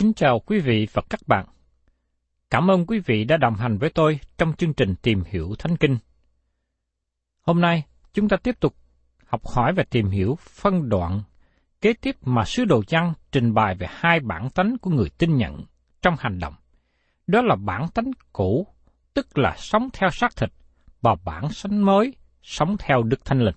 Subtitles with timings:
[0.00, 1.46] Kính chào quý vị và các bạn.
[2.50, 5.76] Cảm ơn quý vị đã đồng hành với tôi trong chương trình Tìm hiểu Thánh
[5.76, 5.98] Kinh.
[7.40, 8.74] Hôm nay, chúng ta tiếp tục
[9.26, 11.22] học hỏi và tìm hiểu phân đoạn
[11.80, 15.36] kế tiếp mà sứ đồ Giăng trình bày về hai bản tánh của người tin
[15.36, 15.64] nhận
[16.02, 16.54] trong hành động.
[17.26, 18.66] Đó là bản tánh cũ,
[19.14, 20.50] tức là sống theo xác thịt,
[21.00, 23.56] và bản tánh mới, sống theo Đức Thánh Linh.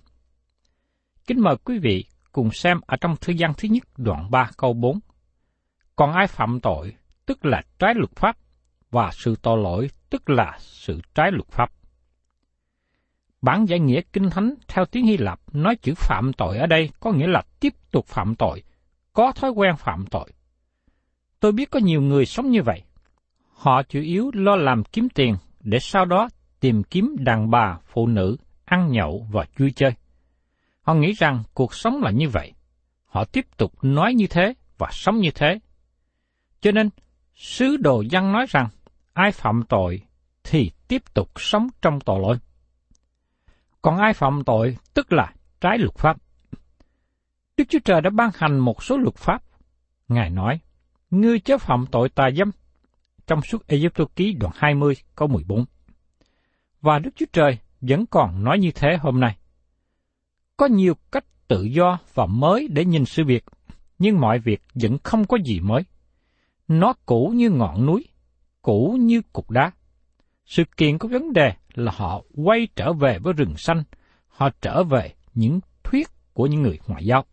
[1.26, 4.72] Kính mời quý vị cùng xem ở trong thư gian thứ nhất đoạn 3 câu
[4.72, 5.00] 4.
[5.96, 6.94] Còn ai phạm tội,
[7.26, 8.36] tức là trái luật pháp,
[8.90, 11.70] và sự tội lỗi, tức là sự trái luật pháp.
[13.42, 16.90] Bản giải nghĩa kinh thánh theo tiếng Hy Lạp nói chữ phạm tội ở đây
[17.00, 18.62] có nghĩa là tiếp tục phạm tội,
[19.12, 20.30] có thói quen phạm tội.
[21.40, 22.82] Tôi biết có nhiều người sống như vậy.
[23.52, 26.28] Họ chủ yếu lo làm kiếm tiền để sau đó
[26.60, 29.90] tìm kiếm đàn bà, phụ nữ, ăn nhậu và vui chơi.
[30.82, 32.52] Họ nghĩ rằng cuộc sống là như vậy.
[33.04, 35.58] Họ tiếp tục nói như thế và sống như thế.
[36.64, 36.90] Cho nên,
[37.34, 38.68] sứ đồ dân nói rằng,
[39.12, 40.00] ai phạm tội
[40.44, 42.36] thì tiếp tục sống trong tội lỗi.
[43.82, 46.16] Còn ai phạm tội tức là trái luật pháp.
[47.56, 49.42] Đức Chúa Trời đã ban hành một số luật pháp.
[50.08, 50.60] Ngài nói,
[51.10, 52.50] ngươi chớ phạm tội tà dâm,
[53.26, 55.64] trong suốt Ai Cập ký đoạn 20 câu 14.
[56.80, 59.36] Và Đức Chúa Trời vẫn còn nói như thế hôm nay.
[60.56, 63.44] Có nhiều cách tự do và mới để nhìn sự việc,
[63.98, 65.82] nhưng mọi việc vẫn không có gì mới.
[66.68, 68.04] Nó cũ như ngọn núi,
[68.62, 69.70] cũ như cục đá.
[70.44, 73.82] Sự kiện có vấn đề là họ quay trở về với rừng xanh,
[74.28, 77.24] họ trở về những thuyết của những người ngoại giao.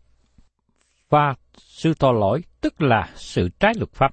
[1.10, 4.12] Và sự tội lỗi tức là sự trái luật pháp.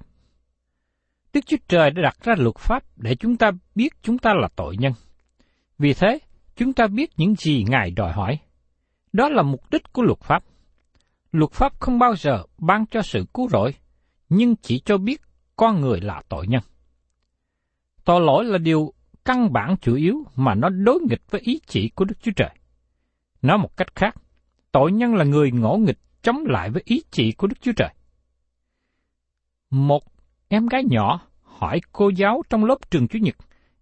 [1.33, 4.49] Đức Chúa Trời đã đặt ra luật pháp để chúng ta biết chúng ta là
[4.57, 4.93] tội nhân.
[5.79, 6.19] Vì thế,
[6.57, 8.39] chúng ta biết những gì Ngài đòi hỏi.
[9.13, 10.45] Đó là mục đích của luật pháp.
[11.33, 13.75] Luật pháp không bao giờ ban cho sự cứu rỗi,
[14.29, 15.21] nhưng chỉ cho biết
[15.57, 16.63] con người là tội nhân.
[18.05, 18.93] Tội lỗi là điều
[19.25, 22.51] căn bản chủ yếu mà nó đối nghịch với ý chỉ của Đức Chúa Trời.
[23.43, 24.15] Nói một cách khác,
[24.73, 27.95] tội nhân là người ngỗ nghịch chống lại với ý chỉ của Đức Chúa Trời.
[29.71, 30.03] Một
[30.49, 33.37] em gái nhỏ hỏi cô giáo trong lớp trường Chủ nhật,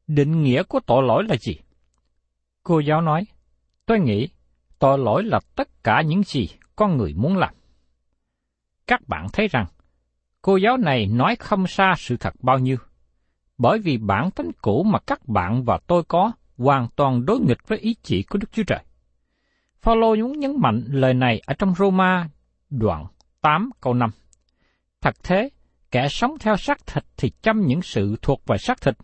[0.06, 1.60] định nghĩa của tội lỗi là gì?
[2.62, 3.25] Cô giáo nói,
[3.87, 4.28] tôi nghĩ
[4.78, 7.54] tội lỗi là tất cả những gì con người muốn làm.
[8.87, 9.66] Các bạn thấy rằng,
[10.46, 12.76] cô giáo này nói không xa sự thật bao nhiêu,
[13.58, 17.69] bởi vì bản tính cũ mà các bạn và tôi có hoàn toàn đối nghịch
[17.69, 18.78] với ý chỉ của Đức Chúa Trời.
[19.81, 22.28] Phaolô muốn nhấn mạnh lời này ở trong Roma
[22.70, 23.06] đoạn
[23.40, 24.10] 8 câu 5.
[25.00, 25.48] Thật thế,
[25.90, 28.96] Kẻ sống theo xác thịt thì chăm những sự thuộc về xác thịt,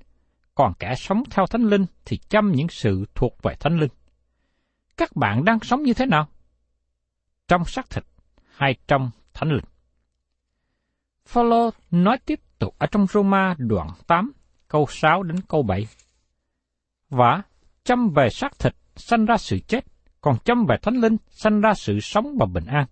[0.55, 3.91] còn kẻ sống theo thánh linh thì chăm những sự thuộc về thánh linh.
[4.97, 6.29] Các bạn đang sống như thế nào?
[7.49, 8.05] Trong xác thịt
[8.57, 9.65] hay trong thánh linh?
[11.27, 14.33] Phaolô nói tiếp tục ở trong Roma đoạn 8,
[14.69, 15.87] câu 6 đến câu 7.
[17.11, 17.43] Và
[17.85, 19.85] chăm về xác thịt sanh ra sự chết,
[20.21, 22.87] còn chăm về thánh linh sanh ra sự sống và bình an.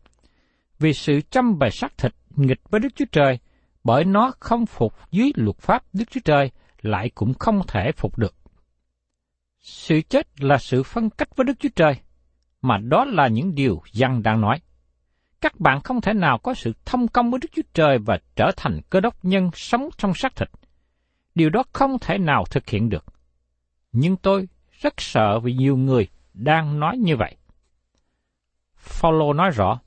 [0.78, 3.38] Vì sự chăm về xác thịt nghịch với Đức Chúa Trời,
[3.84, 6.50] bởi nó không phục dưới luật pháp Đức Chúa Trời,
[6.82, 8.34] lại cũng không thể phục được.
[9.60, 11.94] Sự chết là sự phân cách với Đức Chúa Trời,
[12.62, 14.60] mà đó là những điều dân đang nói.
[15.40, 18.50] Các bạn không thể nào có sự thông công với Đức Chúa Trời và trở
[18.56, 20.48] thành cơ đốc nhân sống trong xác thịt.
[21.34, 23.04] Điều đó không thể nào thực hiện được.
[23.92, 24.48] Nhưng tôi
[24.80, 27.36] rất sợ vì nhiều người đang nói như vậy.
[28.76, 29.80] Phaolô nói rõ,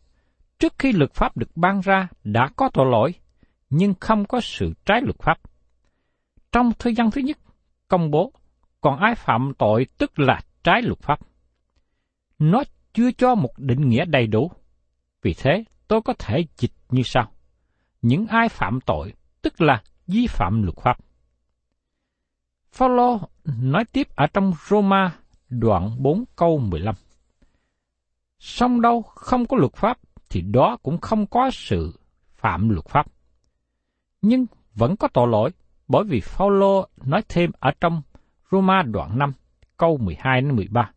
[0.59, 3.13] trước khi luật pháp được ban ra đã có tội lỗi,
[3.69, 5.39] nhưng không có sự trái luật pháp.
[6.51, 7.38] Trong thư văn thứ nhất,
[7.88, 8.33] công bố,
[8.81, 11.19] còn ai phạm tội tức là trái luật pháp.
[12.39, 12.63] Nó
[12.94, 14.51] chưa cho một định nghĩa đầy đủ.
[15.23, 17.31] Vì thế, tôi có thể dịch như sau.
[18.01, 20.97] Những ai phạm tội tức là vi phạm luật pháp.
[22.71, 25.15] Phaolô nói tiếp ở trong Roma
[25.49, 26.95] đoạn 4 câu 15.
[28.39, 29.97] Song đâu không có luật pháp
[30.29, 31.99] thì đó cũng không có sự
[32.35, 33.05] phạm luật pháp.
[34.21, 35.49] Nhưng vẫn có tội lỗi
[35.87, 38.01] bởi vì Phaolô nói thêm ở trong
[38.51, 39.33] Roma đoạn 5
[39.77, 40.91] câu 12 đến 13.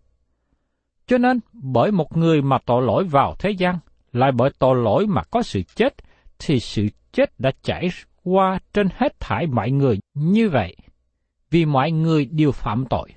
[1.06, 3.78] Cho nên bởi một người mà tội lỗi vào thế gian,
[4.17, 5.95] lại bởi tội lỗi mà có sự chết,
[6.39, 7.89] thì sự chết đã chảy
[8.23, 10.77] qua trên hết thải mọi người như vậy,
[11.51, 13.13] vì mọi người đều phạm tội.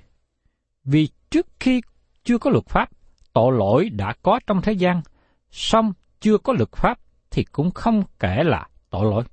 [0.84, 1.80] Vì trước khi
[2.24, 2.90] chưa có luật pháp,
[3.32, 5.02] tội lỗi đã có trong thế gian,
[5.50, 6.98] song chưa có luật pháp
[7.30, 9.24] thì cũng không kể là tội lỗi.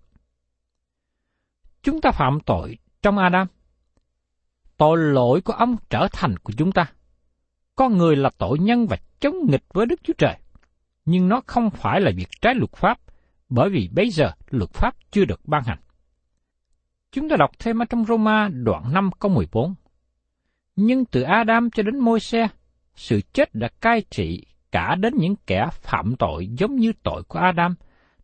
[1.83, 3.47] Chúng ta phạm tội trong Adam.
[4.77, 6.85] Tội lỗi của ông trở thành của chúng ta.
[7.75, 10.37] Con người là tội nhân và chống nghịch với Đức Chúa Trời.
[11.07, 12.99] Nhưng nó không phải là việc trái luật pháp,
[13.49, 15.79] bởi vì bây giờ luật pháp chưa được ban hành.
[17.11, 19.75] Chúng ta đọc thêm ở trong Roma đoạn 5 câu 14.
[20.75, 22.47] Nhưng từ Adam cho đến môi xe,
[22.95, 27.39] sự chết đã cai trị cả đến những kẻ phạm tội giống như tội của
[27.39, 27.75] Adam,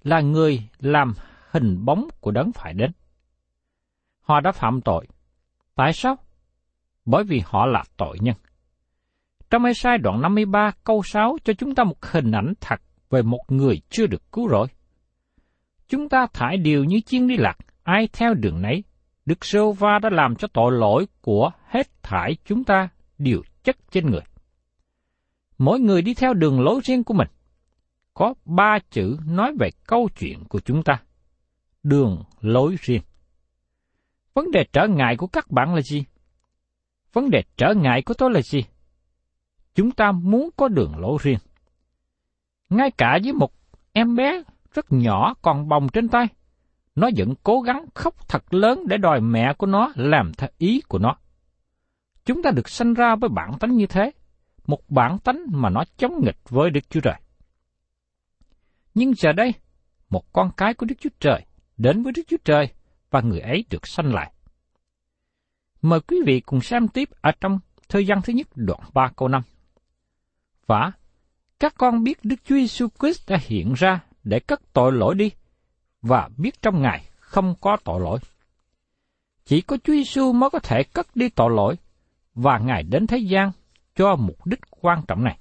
[0.03, 1.13] là người làm
[1.51, 2.91] hình bóng của đấng phải đến.
[4.21, 5.07] Họ đã phạm tội.
[5.75, 6.15] Tại sao?
[7.05, 8.35] Bởi vì họ là tội nhân.
[9.53, 13.41] Trong Ê-sai đoạn 53 câu 6 cho chúng ta một hình ảnh thật về một
[13.47, 14.67] người chưa được cứu rỗi.
[15.87, 18.83] Chúng ta thải điều như chiên đi lạc, ai theo đường nấy.
[19.25, 23.77] Đức Sô Va đã làm cho tội lỗi của hết thải chúng ta đều chất
[23.91, 24.21] trên người.
[25.57, 27.27] Mỗi người đi theo đường lối riêng của mình.
[28.13, 31.01] Có ba chữ nói về câu chuyện của chúng ta.
[31.83, 33.01] Đường lối riêng.
[34.33, 36.05] Vấn đề trở ngại của các bạn là gì?
[37.13, 38.63] Vấn đề trở ngại của tôi là gì?
[39.75, 41.39] Chúng ta muốn có đường lối riêng.
[42.69, 43.53] Ngay cả với một
[43.93, 44.43] em bé
[44.73, 46.27] rất nhỏ còn bồng trên tay,
[46.95, 50.81] nó vẫn cố gắng khóc thật lớn để đòi mẹ của nó làm theo ý
[50.87, 51.15] của nó.
[52.25, 54.11] Chúng ta được sanh ra với bản tánh như thế,
[54.67, 57.19] một bản tánh mà nó chống nghịch với Đức Chúa Trời.
[58.93, 59.53] Nhưng giờ đây,
[60.09, 61.45] một con cái của Đức Chúa Trời
[61.77, 62.69] đến với Đức Chúa Trời
[63.09, 64.31] và người ấy được sanh lại.
[65.81, 69.27] Mời quý vị cùng xem tiếp ở trong thời gian thứ nhất đoạn 3 câu
[69.27, 69.41] 5
[70.67, 70.91] vả
[71.63, 75.31] các con biết Đức Chúa Giêsu Christ đã hiện ra để cất tội lỗi đi
[76.01, 78.19] và biết trong Ngài không có tội lỗi.
[79.45, 81.75] Chỉ có Chúa Giêsu mới có thể cất đi tội lỗi
[82.35, 83.51] và Ngài đến thế gian
[83.95, 85.37] cho mục đích quan trọng này.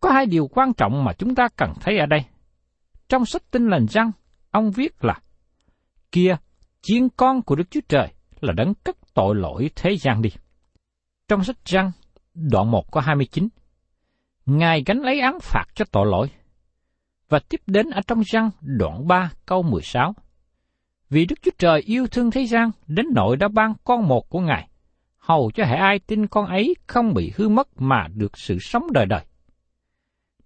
[0.00, 2.24] Có hai điều quan trọng mà chúng ta cần thấy ở đây.
[3.08, 4.10] Trong sách tin lành răng,
[4.50, 5.20] ông viết là
[6.12, 6.36] Kia,
[6.82, 8.08] chiên con của Đức Chúa Trời
[8.40, 10.30] là đấng cất tội lỗi thế gian đi.
[11.28, 11.92] Trong sách răng,
[12.34, 13.48] đoạn 1 có 29,
[14.48, 16.30] Ngài gánh lấy án phạt cho tội lỗi.
[17.28, 20.14] Và tiếp đến ở trong răng đoạn 3 câu 16.
[21.10, 24.40] Vì Đức Chúa Trời yêu thương thế gian đến nỗi đã ban con một của
[24.40, 24.68] Ngài,
[25.18, 28.92] hầu cho hệ ai tin con ấy không bị hư mất mà được sự sống
[28.92, 29.24] đời đời.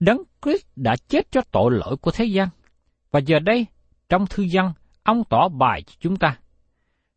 [0.00, 2.48] Đấng Christ đã chết cho tội lỗi của thế gian,
[3.10, 3.66] và giờ đây,
[4.08, 6.38] trong thư văn, ông tỏ bài cho chúng ta.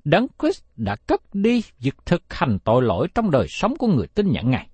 [0.03, 4.07] Đấng Christ đã cất đi việc thực hành tội lỗi trong đời sống của người
[4.07, 4.69] tin nhận Ngài.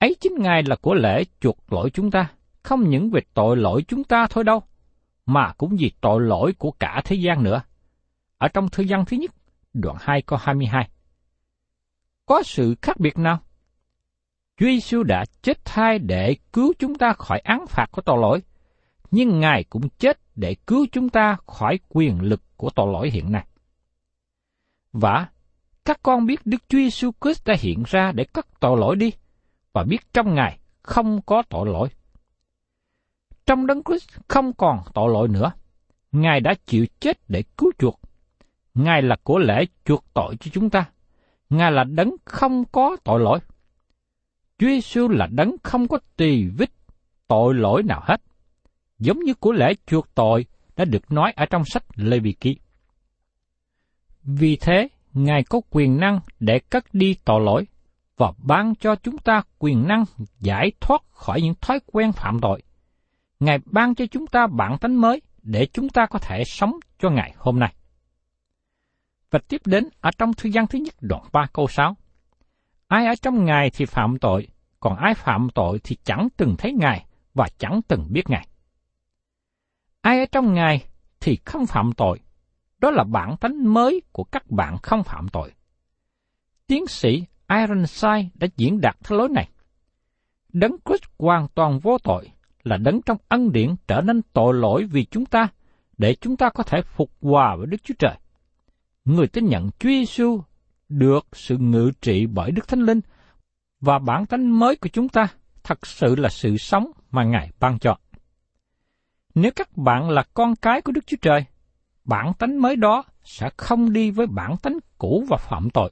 [0.00, 2.30] Ấy chính Ngài là của lễ chuộc lỗi chúng ta,
[2.62, 4.62] không những về tội lỗi chúng ta thôi đâu,
[5.26, 7.62] mà cũng vì tội lỗi của cả thế gian nữa.
[8.38, 9.30] Ở trong thư văn thứ nhất,
[9.74, 10.90] đoạn 2 câu 22.
[12.26, 13.38] Có sự khác biệt nào?
[14.56, 18.42] Chúa Giêsu đã chết thai để cứu chúng ta khỏi án phạt của tội lỗi.
[19.10, 23.32] nhưng Ngài cũng chết để cứu chúng ta khỏi quyền lực của tội lỗi hiện
[23.32, 23.46] nay.
[24.92, 25.28] Và
[25.84, 29.10] các con biết Đức Chúa Giêsu Christ đã hiện ra để cất tội lỗi đi,
[29.72, 31.88] và biết trong Ngài không có tội lỗi.
[33.46, 35.52] Trong Đấng Christ không còn tội lỗi nữa.
[36.12, 38.00] Ngài đã chịu chết để cứu chuộc.
[38.74, 40.90] Ngài là của lễ chuộc tội cho chúng ta.
[41.50, 43.38] Ngài là đấng không có tội lỗi.
[44.58, 46.70] Chúa Giêsu là đấng không có tỳ vết
[47.28, 48.22] tội lỗi nào hết.
[48.98, 50.46] Giống như của lễ chuộc tội
[50.76, 52.56] đã được nói ở trong sách Lê Vi Ký.
[54.22, 57.66] Vì thế, Ngài có quyền năng để cất đi tội lỗi
[58.20, 60.04] và ban cho chúng ta quyền năng
[60.40, 62.62] giải thoát khỏi những thói quen phạm tội.
[63.40, 67.10] Ngài ban cho chúng ta bản tánh mới để chúng ta có thể sống cho
[67.10, 67.74] ngày hôm nay.
[69.30, 71.96] Và tiếp đến ở trong thư gian thứ nhất đoạn 3 câu 6.
[72.88, 74.48] Ai ở trong Ngài thì phạm tội,
[74.80, 78.48] còn ai phạm tội thì chẳng từng thấy Ngài và chẳng từng biết Ngài.
[80.00, 80.84] Ai ở trong Ngài
[81.20, 82.20] thì không phạm tội,
[82.78, 85.52] đó là bản tánh mới của các bạn không phạm tội.
[86.66, 89.48] Tiến sĩ Ironside đã diễn đạt theo lối này.
[90.52, 92.30] Đấng Christ hoàn toàn vô tội
[92.62, 95.48] là đấng trong ân điển trở nên tội lỗi vì chúng ta,
[95.98, 98.14] để chúng ta có thể phục hòa với Đức Chúa Trời.
[99.04, 100.42] Người tin nhận Chúa Giêsu
[100.88, 103.00] được sự ngự trị bởi Đức Thánh Linh
[103.80, 105.28] và bản tánh mới của chúng ta
[105.62, 107.96] thật sự là sự sống mà Ngài ban cho.
[109.34, 111.44] Nếu các bạn là con cái của Đức Chúa Trời,
[112.04, 115.90] bản tánh mới đó sẽ không đi với bản tánh cũ và phạm tội.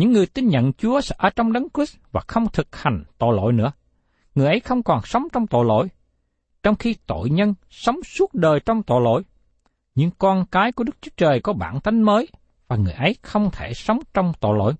[0.00, 3.36] Những người tin nhận Chúa sẽ ở trong đấng Christ và không thực hành tội
[3.36, 3.72] lỗi nữa.
[4.34, 5.88] Người ấy không còn sống trong tội lỗi,
[6.62, 9.22] trong khi tội nhân sống suốt đời trong tội lỗi.
[9.94, 12.28] Nhưng con cái của Đức Chúa Trời có bản tánh mới
[12.68, 14.74] và người ấy không thể sống trong tội lỗi.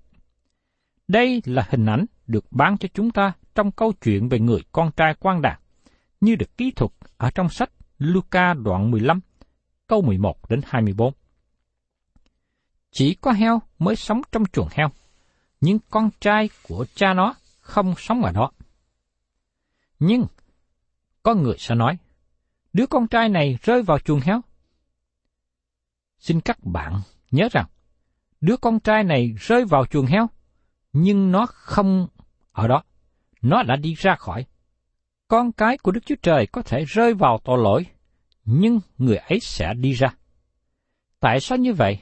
[1.09, 4.91] Đây là hình ảnh được bán cho chúng ta trong câu chuyện về người con
[4.97, 5.61] trai quan đạt,
[6.21, 9.21] như được kỹ thuật ở trong sách Luca đoạn 15,
[9.87, 11.12] câu 11 đến 24.
[12.91, 14.91] Chỉ có heo mới sống trong chuồng heo,
[15.61, 18.50] nhưng con trai của cha nó không sống ở đó.
[19.99, 20.26] Nhưng,
[21.23, 21.99] có người sẽ nói,
[22.73, 24.40] đứa con trai này rơi vào chuồng heo.
[26.19, 27.00] Xin các bạn
[27.31, 27.67] nhớ rằng,
[28.40, 30.26] đứa con trai này rơi vào chuồng heo,
[30.93, 32.09] nhưng nó không
[32.52, 32.83] ở đó.
[33.43, 34.47] Nó đã đi ra khỏi.
[35.29, 37.87] Con cái của Đức Chúa Trời có thể rơi vào tội lỗi,
[38.45, 40.14] nhưng người ấy sẽ đi ra.
[41.21, 41.99] Tại sao như vậy?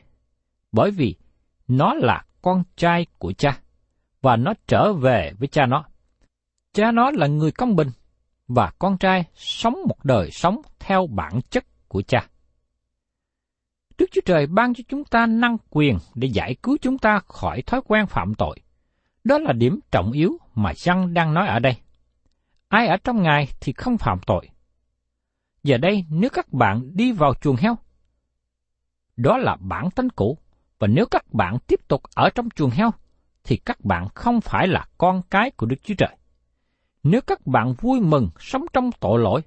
[0.72, 1.14] Bởi vì
[1.68, 3.60] nó là con trai của cha,
[4.22, 5.84] và nó trở về với cha nó.
[6.72, 7.88] Cha nó là người công bình,
[8.46, 12.28] và con trai sống một đời sống theo bản chất của cha.
[13.98, 17.62] Đức Chúa Trời ban cho chúng ta năng quyền để giải cứu chúng ta khỏi
[17.62, 18.60] thói quen phạm tội.
[19.24, 21.76] Đó là điểm trọng yếu mà Giăng đang nói ở đây.
[22.68, 24.48] Ai ở trong Ngài thì không phạm tội.
[25.62, 27.76] Giờ đây nếu các bạn đi vào chuồng heo,
[29.16, 30.38] đó là bản tính cũ,
[30.78, 32.90] và nếu các bạn tiếp tục ở trong chuồng heo,
[33.44, 36.16] thì các bạn không phải là con cái của Đức Chúa Trời.
[37.02, 39.40] Nếu các bạn vui mừng sống trong tội lỗi,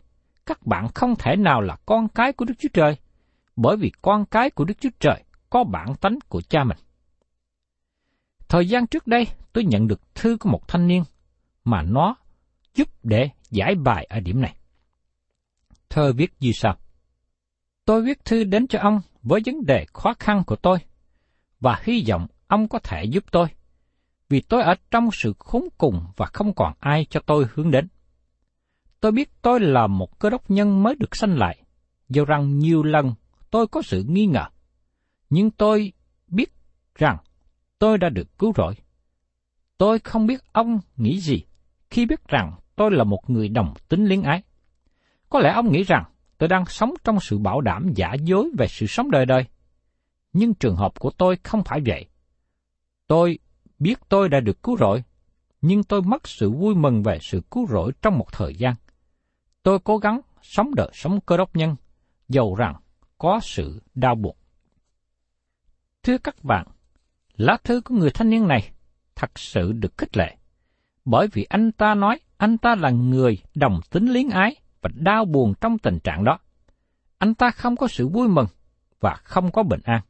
[0.45, 2.97] các bạn không thể nào là con cái của Đức Chúa Trời,
[3.55, 6.77] bởi vì con cái của Đức Chúa Trời có bản tánh của cha mình.
[8.47, 11.03] Thời gian trước đây, tôi nhận được thư của một thanh niên
[11.63, 12.15] mà nó
[12.75, 14.55] giúp để giải bài ở điểm này.
[15.89, 16.77] Thơ viết như sau.
[17.85, 20.77] Tôi viết thư đến cho ông với vấn đề khó khăn của tôi,
[21.61, 23.47] và hy vọng ông có thể giúp tôi
[24.31, 27.87] vì tôi ở trong sự khốn cùng và không còn ai cho tôi hướng đến.
[28.99, 31.63] Tôi biết tôi là một cơ đốc nhân mới được sanh lại,
[32.09, 33.13] dù rằng nhiều lần
[33.51, 34.45] tôi có sự nghi ngờ.
[35.29, 35.93] Nhưng tôi
[36.27, 36.53] biết
[36.95, 37.17] rằng
[37.79, 38.75] tôi đã được cứu rỗi.
[39.77, 41.43] Tôi không biết ông nghĩ gì
[41.89, 44.43] khi biết rằng tôi là một người đồng tính liên ái.
[45.29, 46.03] Có lẽ ông nghĩ rằng
[46.37, 49.45] tôi đang sống trong sự bảo đảm giả dối về sự sống đời đời.
[50.33, 52.05] Nhưng trường hợp của tôi không phải vậy.
[53.07, 53.39] Tôi
[53.79, 55.03] biết tôi đã được cứu rỗi,
[55.61, 58.75] nhưng tôi mất sự vui mừng về sự cứu rỗi trong một thời gian.
[59.63, 61.75] Tôi cố gắng sống đời sống cơ đốc nhân,
[62.29, 62.75] dầu rằng
[63.17, 64.35] có sự đau buồn.
[66.03, 66.67] Thưa các bạn,
[67.37, 68.71] lá thư của người thanh niên này
[69.15, 70.37] thật sự được khích lệ,
[71.05, 75.25] bởi vì anh ta nói anh ta là người đồng tính liếng ái và đau
[75.25, 76.39] buồn trong tình trạng đó.
[77.17, 78.47] Anh ta không có sự vui mừng
[78.99, 80.01] và không có bình an.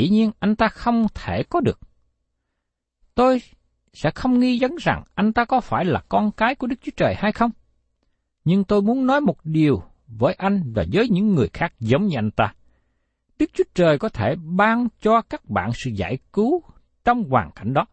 [0.00, 1.80] Dĩ nhiên anh ta không thể có được
[3.14, 3.42] Tôi
[3.92, 6.92] sẽ không nghi vấn rằng anh ta có phải là con cái của Đức Chúa
[6.96, 7.50] Trời hay không.
[8.44, 12.18] Nhưng tôi muốn nói một điều với anh và với những người khác giống như
[12.18, 12.54] anh ta.
[13.38, 16.62] Đức Chúa Trời có thể ban cho các bạn sự giải cứu
[17.04, 17.86] trong hoàn cảnh đó.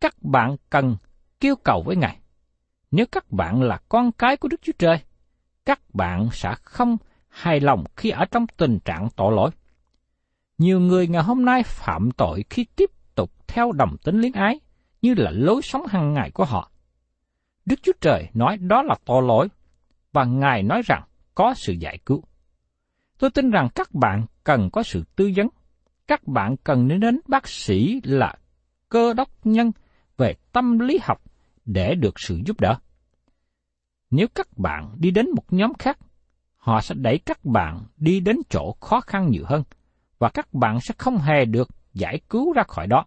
[0.00, 0.96] Các bạn cần
[1.40, 2.18] kêu cầu với Ngài.
[2.90, 4.98] Nếu các bạn là con cái của Đức Chúa Trời,
[5.64, 6.96] các bạn sẽ không
[7.28, 9.50] hài lòng khi ở trong tình trạng tội lỗi.
[10.58, 14.60] Nhiều người ngày hôm nay phạm tội khi tiếp tục theo đồng tính liên ái
[15.02, 16.70] như là lối sống hàng ngày của họ.
[17.66, 19.48] Đức Chúa Trời nói đó là tội lỗi,
[20.12, 21.02] và Ngài nói rằng
[21.34, 22.24] có sự giải cứu.
[23.18, 25.48] Tôi tin rằng các bạn cần có sự tư vấn.
[26.06, 28.34] Các bạn cần nên đến bác sĩ là
[28.88, 29.72] cơ đốc nhân
[30.16, 31.22] về tâm lý học
[31.64, 32.78] để được sự giúp đỡ.
[34.10, 35.98] Nếu các bạn đi đến một nhóm khác,
[36.56, 39.62] họ sẽ đẩy các bạn đi đến chỗ khó khăn nhiều hơn,
[40.18, 43.04] và các bạn sẽ không hề được giải cứu ra khỏi đó.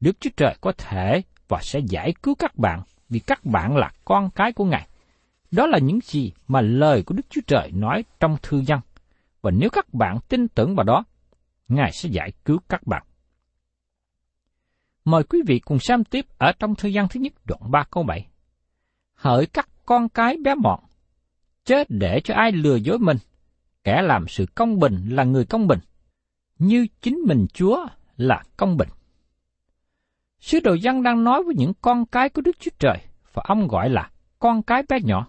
[0.00, 3.92] Đức Chúa Trời có thể và sẽ giải cứu các bạn vì các bạn là
[4.04, 4.88] con cái của Ngài.
[5.50, 8.80] Đó là những gì mà lời của Đức Chúa Trời nói trong thư dân.
[9.42, 11.04] Và nếu các bạn tin tưởng vào đó,
[11.68, 13.02] Ngài sẽ giải cứu các bạn.
[15.04, 18.02] Mời quý vị cùng xem tiếp ở trong thư gian thứ nhất đoạn 3 câu
[18.02, 18.26] 7.
[19.14, 20.80] Hỡi các con cái bé mọn,
[21.64, 23.16] chết để cho ai lừa dối mình,
[23.84, 25.78] kẻ làm sự công bình là người công bình,
[26.58, 28.88] như chính mình Chúa là công bình.
[30.40, 32.98] Sứ đồ dân đang nói với những con cái của Đức Chúa Trời,
[33.32, 35.26] và ông gọi là con cái bé nhỏ.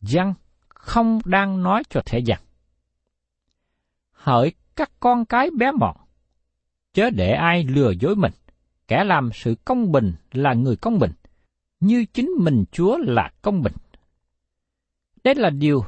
[0.00, 0.34] Dân
[0.68, 2.38] không đang nói cho thể dân.
[4.12, 5.96] Hỡi các con cái bé mọn,
[6.92, 8.32] chớ để ai lừa dối mình,
[8.88, 11.12] kẻ làm sự công bình là người công bình,
[11.80, 13.74] như chính mình Chúa là công bình.
[15.24, 15.84] Đây là điều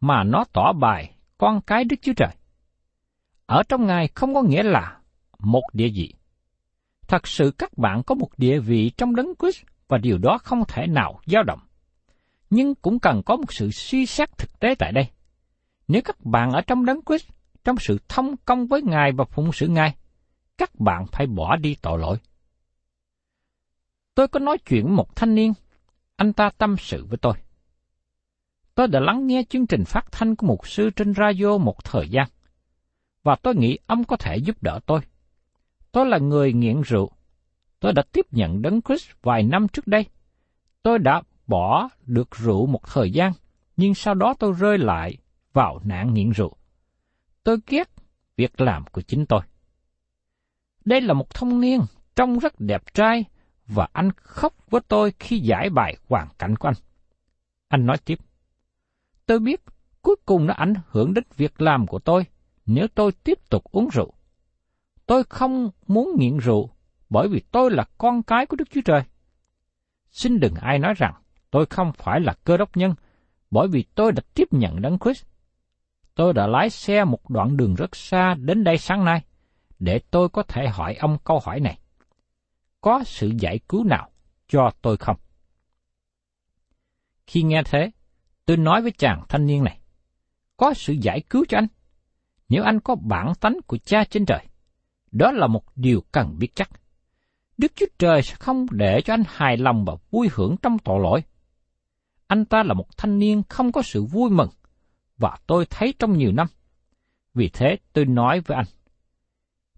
[0.00, 2.34] mà nó tỏ bài con cái Đức Chúa Trời.
[3.52, 4.98] Ở trong Ngài không có nghĩa là
[5.38, 6.14] một địa vị.
[7.08, 10.64] Thật sự các bạn có một địa vị trong đấng Christ và điều đó không
[10.68, 11.60] thể nào dao động.
[12.50, 15.08] Nhưng cũng cần có một sự suy xét thực tế tại đây.
[15.88, 17.28] Nếu các bạn ở trong đấng Christ,
[17.64, 19.94] trong sự thông công với Ngài và phụng sự Ngài,
[20.58, 22.18] các bạn phải bỏ đi tội lỗi.
[24.14, 25.52] Tôi có nói chuyện một thanh niên,
[26.16, 27.34] anh ta tâm sự với tôi.
[28.74, 32.08] Tôi đã lắng nghe chương trình phát thanh của một sư trên radio một thời
[32.08, 32.28] gian,
[33.22, 35.00] và tôi nghĩ ông có thể giúp đỡ tôi.
[35.92, 37.10] Tôi là người nghiện rượu.
[37.80, 40.06] Tôi đã tiếp nhận đấng Christ vài năm trước đây.
[40.82, 43.32] Tôi đã bỏ được rượu một thời gian,
[43.76, 45.16] nhưng sau đó tôi rơi lại
[45.52, 46.56] vào nạn nghiện rượu.
[47.44, 47.88] Tôi ghét
[48.36, 49.40] việc làm của chính tôi.
[50.84, 51.80] Đây là một thông niên
[52.16, 53.24] trông rất đẹp trai
[53.66, 56.74] và anh khóc với tôi khi giải bài hoàn cảnh của anh.
[57.68, 58.18] Anh nói tiếp,
[59.26, 59.60] tôi biết
[60.02, 62.24] cuối cùng nó ảnh hưởng đến việc làm của tôi
[62.66, 64.12] nếu tôi tiếp tục uống rượu.
[65.06, 66.70] Tôi không muốn nghiện rượu
[67.10, 69.02] bởi vì tôi là con cái của Đức Chúa Trời.
[70.10, 71.14] Xin đừng ai nói rằng
[71.50, 72.94] tôi không phải là cơ đốc nhân
[73.50, 75.24] bởi vì tôi đã tiếp nhận Đấng Christ.
[76.14, 79.24] Tôi đã lái xe một đoạn đường rất xa đến đây sáng nay
[79.78, 81.78] để tôi có thể hỏi ông câu hỏi này
[82.82, 84.10] có sự giải cứu nào
[84.48, 85.16] cho tôi không?
[87.26, 87.90] Khi nghe thế,
[88.46, 89.80] tôi nói với chàng thanh niên này,
[90.56, 91.66] có sự giải cứu cho anh.
[92.52, 94.46] Nếu anh có bản tánh của cha trên trời,
[95.12, 96.70] đó là một điều cần biết chắc.
[97.58, 101.00] Đức Chúa Trời sẽ không để cho anh hài lòng và vui hưởng trong tội
[101.02, 101.22] lỗi.
[102.26, 104.48] Anh ta là một thanh niên không có sự vui mừng,
[105.18, 106.46] và tôi thấy trong nhiều năm.
[107.34, 108.66] Vì thế tôi nói với anh,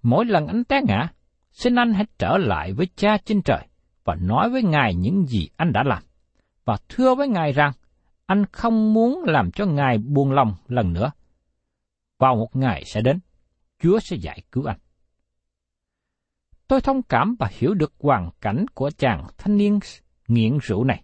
[0.03, 1.09] mỗi lần anh té ngã,
[1.53, 3.67] xin anh hãy trở lại với cha trên trời
[4.05, 6.03] và nói với Ngài những gì anh đã làm.
[6.65, 7.73] Và thưa với Ngài rằng,
[8.27, 11.11] anh không muốn làm cho Ngài buồn lòng lần nữa.
[12.19, 13.21] Vào một ngày sẽ đến,
[13.79, 14.79] Chúa sẽ giải cứu anh.
[16.69, 19.79] Tôi thông cảm và hiểu được hoàn cảnh của chàng thanh niên
[20.29, 21.03] nghiện rượu này.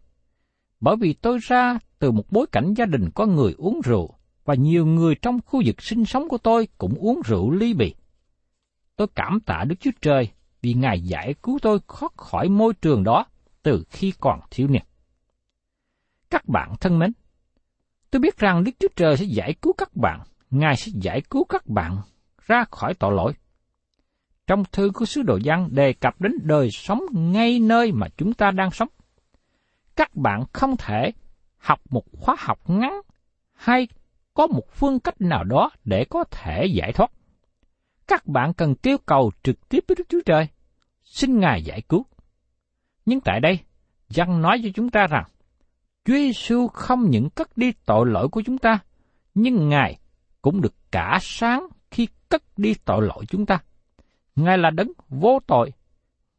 [0.80, 4.54] Bởi vì tôi ra từ một bối cảnh gia đình có người uống rượu, và
[4.54, 7.94] nhiều người trong khu vực sinh sống của tôi cũng uống rượu ly bì.
[8.96, 10.30] Tôi cảm tạ Đức Chúa Trời
[10.62, 13.26] vì Ngài giải cứu tôi thoát khỏi môi trường đó
[13.62, 14.82] từ khi còn thiếu niên.
[16.30, 17.12] Các bạn thân mến,
[18.10, 20.20] tôi biết rằng Đức Chúa Trời sẽ giải cứu các bạn,
[20.50, 21.96] Ngài sẽ giải cứu các bạn
[22.46, 23.32] ra khỏi tội lỗi.
[24.46, 28.34] Trong thư của sứ đồ Giăng đề cập đến đời sống ngay nơi mà chúng
[28.34, 28.88] ta đang sống.
[29.96, 31.12] Các bạn không thể
[31.58, 33.00] học một khóa học ngắn
[33.52, 33.88] hay
[34.34, 37.10] có một phương cách nào đó để có thể giải thoát
[38.10, 40.48] các bạn cần kêu cầu trực tiếp với Đức Chúa Trời,
[41.02, 42.06] xin Ngài giải cứu.
[43.06, 43.58] Nhưng tại đây,
[44.08, 45.24] Giăng nói cho chúng ta rằng,
[46.04, 48.78] Chúa Giêsu không những cất đi tội lỗi của chúng ta,
[49.34, 49.98] nhưng Ngài
[50.42, 53.58] cũng được cả sáng khi cất đi tội lỗi chúng ta.
[54.36, 55.72] Ngài là đấng vô tội,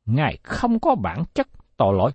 [0.06, 2.12] Ngài không có bản chất tội lỗi.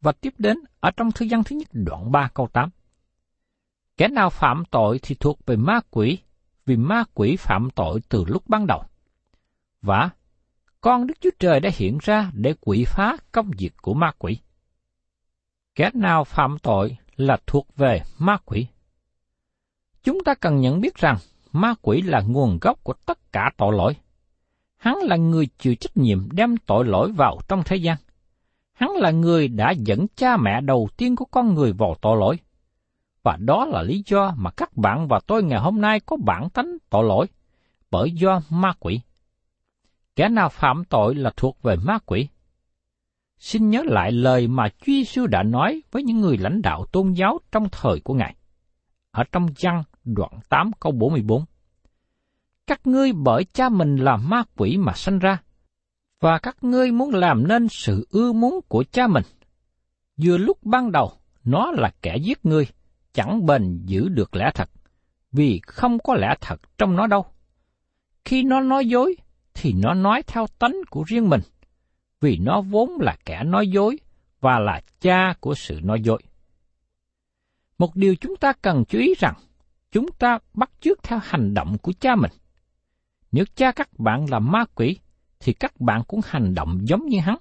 [0.00, 2.70] Và tiếp đến ở trong thư văn thứ nhất đoạn 3 câu 8.
[3.96, 6.18] Kẻ nào phạm tội thì thuộc về ma quỷ,
[6.66, 8.82] vì ma quỷ phạm tội từ lúc ban đầu.
[9.82, 10.10] Và
[10.80, 14.38] con Đức Chúa Trời đã hiện ra để quỷ phá công việc của ma quỷ.
[15.74, 18.66] Kẻ nào phạm tội là thuộc về ma quỷ.
[20.06, 21.16] Chúng ta cần nhận biết rằng
[21.52, 23.96] ma quỷ là nguồn gốc của tất cả tội lỗi.
[24.76, 27.96] Hắn là người chịu trách nhiệm đem tội lỗi vào trong thế gian.
[28.72, 32.38] Hắn là người đã dẫn cha mẹ đầu tiên của con người vào tội lỗi.
[33.22, 36.50] Và đó là lý do mà các bạn và tôi ngày hôm nay có bản
[36.50, 37.26] tánh tội lỗi,
[37.90, 39.00] bởi do ma quỷ.
[40.16, 42.28] Kẻ nào phạm tội là thuộc về ma quỷ.
[43.38, 47.12] Xin nhớ lại lời mà Chúa Giêsu đã nói với những người lãnh đạo tôn
[47.12, 48.34] giáo trong thời của Ngài.
[49.10, 51.44] Ở trong văn đoạn 8 câu 44.
[52.66, 55.38] Các ngươi bởi cha mình là ma quỷ mà sanh ra,
[56.20, 59.24] và các ngươi muốn làm nên sự ưa muốn của cha mình.
[60.22, 61.12] Vừa lúc ban đầu,
[61.44, 62.66] nó là kẻ giết ngươi,
[63.12, 64.70] chẳng bền giữ được lẽ thật,
[65.32, 67.26] vì không có lẽ thật trong nó đâu.
[68.24, 69.16] Khi nó nói dối,
[69.54, 71.40] thì nó nói theo tánh của riêng mình,
[72.20, 73.98] vì nó vốn là kẻ nói dối
[74.40, 76.22] và là cha của sự nói dối.
[77.78, 79.34] Một điều chúng ta cần chú ý rằng,
[79.96, 82.30] chúng ta bắt chước theo hành động của cha mình.
[83.32, 84.98] Nếu cha các bạn là ma quỷ,
[85.40, 87.36] thì các bạn cũng hành động giống như hắn.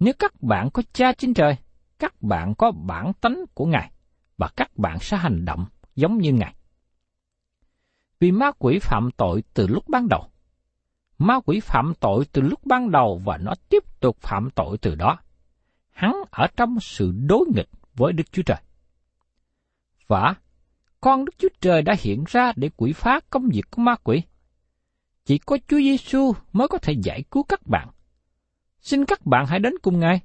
[0.00, 1.56] Nếu các bạn có cha trên trời,
[1.98, 3.90] các bạn có bản tánh của Ngài,
[4.36, 6.54] và các bạn sẽ hành động giống như Ngài.
[8.20, 10.30] Vì ma quỷ phạm tội từ lúc ban đầu.
[11.18, 14.94] Ma quỷ phạm tội từ lúc ban đầu và nó tiếp tục phạm tội từ
[14.94, 15.18] đó.
[15.90, 18.60] Hắn ở trong sự đối nghịch với Đức Chúa Trời.
[20.06, 20.34] Và
[21.04, 24.22] con Đức Chúa Trời đã hiện ra để quỷ phá công việc của ma quỷ.
[25.24, 27.88] Chỉ có Chúa Giêsu mới có thể giải cứu các bạn.
[28.80, 30.20] Xin các bạn hãy đến cùng Ngài.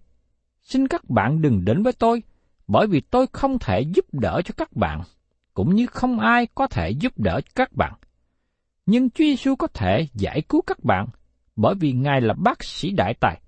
[0.62, 2.24] Xin các bạn đừng đến với tôi,
[2.68, 5.02] bởi vì tôi không thể giúp đỡ cho các bạn,
[5.54, 7.94] cũng như không ai có thể giúp đỡ cho các bạn.
[8.86, 11.08] Nhưng Chúa Giêsu có thể giải cứu các bạn,
[11.56, 13.42] bởi vì Ngài là bác sĩ đại tài.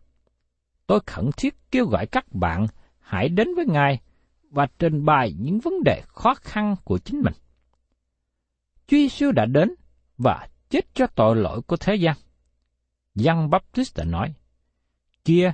[0.87, 2.67] Tôi khẩn thiết kêu gọi các bạn
[2.99, 3.99] hãy đến với Ngài
[4.51, 7.33] và trình bày những vấn đề khó khăn của chính mình.
[8.87, 9.75] Chúa Giêsu đã đến
[10.17, 12.15] và chết cho tội lỗi của thế gian.
[13.15, 14.33] Giăng Baptist đã nói,
[15.25, 15.53] Kia,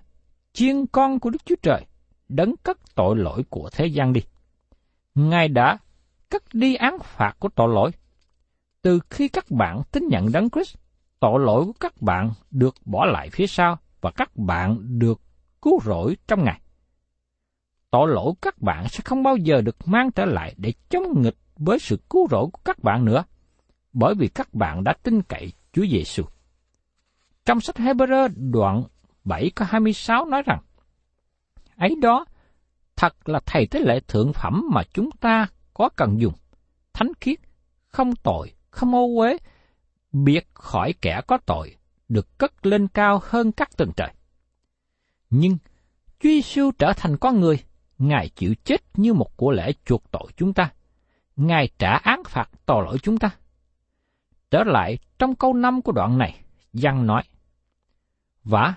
[0.54, 1.86] chiên con của Đức Chúa Trời,
[2.30, 4.22] đấng cất tội lỗi của thế gian đi.
[5.16, 5.78] Ngài đã
[6.30, 7.92] cất đi án phạt của tội lỗi.
[8.82, 10.76] Từ khi các bạn tin nhận đấng Christ,
[11.20, 15.22] tội lỗi của các bạn được bỏ lại phía sau và các bạn được
[15.62, 16.62] cứu rỗi trong Ngài.
[17.92, 21.38] Tội lỗi các bạn sẽ không bao giờ được mang trở lại để chống nghịch
[21.56, 23.24] với sự cứu rỗi của các bạn nữa
[23.94, 26.24] bởi vì các bạn đã tin cậy Chúa Giêsu.
[27.46, 28.84] Trong sách Hebrew đoạn
[29.24, 30.60] 7 có 26 nói rằng,
[31.76, 32.26] ấy đó,
[32.96, 36.34] thật là thầy tế lệ thượng phẩm mà chúng ta có cần dùng,
[36.94, 37.40] thánh khiết,
[37.88, 39.38] không tội, không ô uế,
[40.12, 41.76] biệt khỏi kẻ có tội,
[42.10, 44.14] được cất lên cao hơn các tầng trời.
[45.30, 45.58] Nhưng,
[46.20, 47.60] Chúa Giêsu trở thành con người,
[47.98, 50.72] Ngài chịu chết như một của lễ chuộc tội chúng ta.
[51.36, 53.30] Ngài trả án phạt tội lỗi chúng ta.
[54.52, 56.42] Trở lại trong câu 5 của đoạn này,
[56.74, 57.24] Giăng nói,
[58.44, 58.76] Và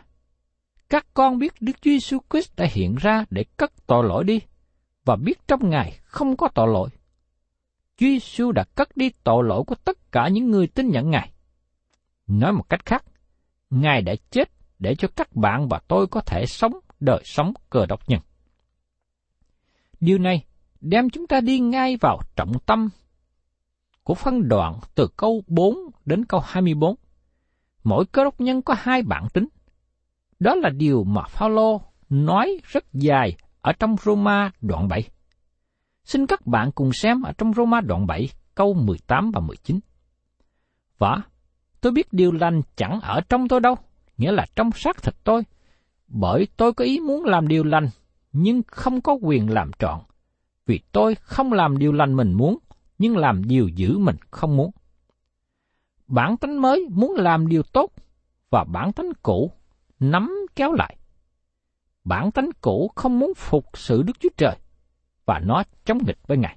[0.88, 4.40] các con biết Đức Chúa Giêsu Christ đã hiện ra để cất tội lỗi đi,
[5.04, 6.88] và biết trong Ngài không có tội lỗi.
[7.96, 11.32] Chúa Giêsu đã cất đi tội lỗi của tất cả những người tin nhận Ngài.
[12.26, 13.04] Nói một cách khác,
[13.70, 17.86] Ngài đã chết để cho các bạn và tôi có thể sống đời sống cờ
[17.86, 18.20] độc nhân.
[20.00, 20.44] Điều này
[20.80, 22.88] đem chúng ta đi ngay vào trọng tâm
[24.02, 26.94] của phân đoạn từ câu 4 đến câu 24.
[27.84, 29.48] Mỗi cơ đốc nhân có hai bản tính.
[30.38, 35.08] Đó là điều mà Phaolô nói rất dài ở trong Roma đoạn 7.
[36.04, 39.80] Xin các bạn cùng xem ở trong Roma đoạn 7 câu 18 và 19.
[40.98, 41.22] Và
[41.80, 43.74] tôi biết điều lành chẳng ở trong tôi đâu,
[44.16, 45.42] nghĩa là trong xác thịt tôi,
[46.08, 47.88] bởi tôi có ý muốn làm điều lành,
[48.32, 50.00] nhưng không có quyền làm trọn,
[50.66, 52.58] vì tôi không làm điều lành mình muốn,
[52.98, 54.70] nhưng làm điều dữ mình không muốn.
[56.06, 57.92] Bản tánh mới muốn làm điều tốt,
[58.50, 59.52] và bản tánh cũ
[60.00, 60.96] nắm kéo lại.
[62.04, 64.56] Bản tánh cũ không muốn phục sự Đức Chúa Trời,
[65.24, 66.56] và nó chống nghịch với Ngài.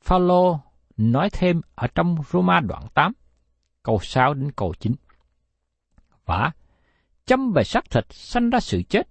[0.00, 0.60] Phaolô
[0.96, 3.12] nói thêm ở trong Roma đoạn 8,
[3.82, 4.94] câu 6 đến câu 9.
[6.24, 6.52] Và
[7.26, 9.08] châm về xác thịt sanh ra sự chết,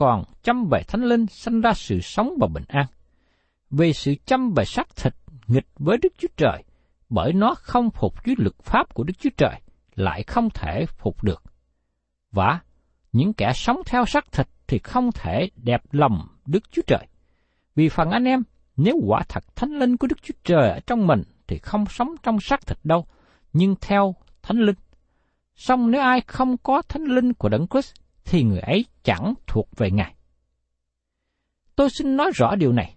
[0.00, 2.86] còn chăm về thánh linh sanh ra sự sống và bình an.
[3.70, 5.14] Vì sự chăm về xác thịt
[5.46, 6.64] nghịch với Đức Chúa Trời,
[7.08, 9.60] bởi nó không phục dưới luật pháp của Đức Chúa Trời,
[9.94, 11.42] lại không thể phục được.
[12.32, 12.60] Và
[13.12, 17.06] những kẻ sống theo xác thịt thì không thể đẹp lòng Đức Chúa Trời.
[17.74, 18.42] Vì phần anh em,
[18.76, 22.14] nếu quả thật thánh linh của Đức Chúa Trời ở trong mình thì không sống
[22.22, 23.06] trong xác thịt đâu,
[23.52, 24.76] nhưng theo thánh linh.
[25.56, 27.94] Song nếu ai không có thánh linh của Đấng Christ
[28.30, 30.14] thì người ấy chẳng thuộc về Ngài.
[31.76, 32.96] Tôi xin nói rõ điều này.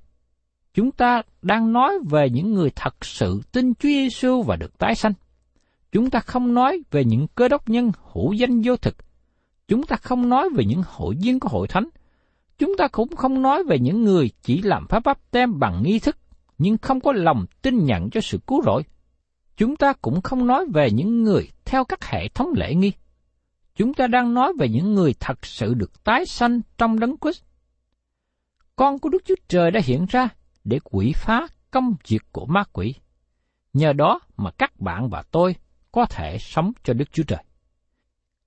[0.73, 4.95] Chúng ta đang nói về những người thật sự tin Chúa Giêsu và được tái
[4.95, 5.13] sanh.
[5.91, 8.95] Chúng ta không nói về những cơ đốc nhân hữu danh vô thực.
[9.67, 11.89] Chúng ta không nói về những hội viên của hội thánh.
[12.57, 15.99] Chúng ta cũng không nói về những người chỉ làm pháp bắp tem bằng nghi
[15.99, 16.17] thức,
[16.57, 18.83] nhưng không có lòng tin nhận cho sự cứu rỗi.
[19.57, 22.91] Chúng ta cũng không nói về những người theo các hệ thống lễ nghi.
[23.75, 27.43] Chúng ta đang nói về những người thật sự được tái sanh trong đấng Christ.
[28.75, 30.29] Con của Đức Chúa Trời đã hiện ra
[30.63, 32.95] để quỷ phá công việc của ma quỷ.
[33.73, 35.55] Nhờ đó mà các bạn và tôi
[35.91, 37.43] có thể sống cho Đức Chúa Trời.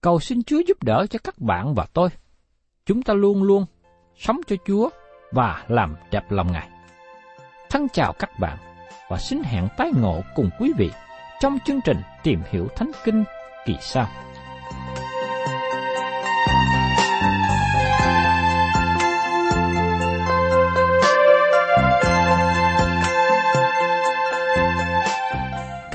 [0.01, 2.09] Cầu xin Chúa giúp đỡ cho các bạn và tôi.
[2.87, 3.67] Chúng ta luôn luôn
[4.19, 4.89] sống cho Chúa
[5.33, 6.69] và làm đẹp lòng Ngài.
[7.71, 8.59] Thân chào các bạn
[9.09, 10.91] và xin hẹn tái ngộ cùng quý vị
[11.41, 13.25] trong chương trình Tìm hiểu Thánh Kinh
[13.67, 14.09] kỳ sau.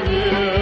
[0.00, 0.61] Chuộc